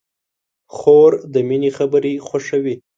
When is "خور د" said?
0.75-1.35